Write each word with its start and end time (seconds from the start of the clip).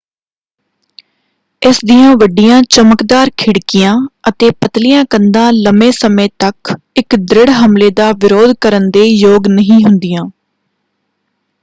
ਇਸ 1.61 1.79
ਦੀਆਂ 1.85 2.15
ਵੱਡੀਆਂ 2.17 2.61
ਚਮਕਦਾਰ 2.69 3.29
ਖਿੜਕੀਆਂ 3.37 3.93
ਅਤੇ 4.29 4.49
ਪਤਲੀਆਂ 4.61 5.03
ਕੰਧਾਂ 5.09 5.51
ਲੰਬੇ 5.53 5.91
ਸਮੇਂ 5.99 6.27
ਲਈ 6.43 6.75
ਇੱਕ 6.95 7.15
ਦ੍ਰਿੜ 7.23 7.49
ਹਮਲੇ 7.57 7.89
ਦਾ 7.97 8.11
ਵਿਰੋਧ 8.23 8.55
ਕਰਨ 8.61 8.89
ਦੇ 8.91 9.03
ਯੋਗ 9.05 9.47
ਨਹੀਂ 9.49 9.83
ਹੁੰਦੀਆਂ। 9.85 10.29